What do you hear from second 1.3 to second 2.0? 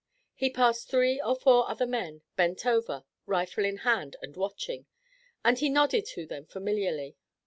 four other